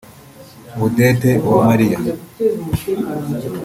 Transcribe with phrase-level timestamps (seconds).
[0.83, 1.97] Odette Uwamaliya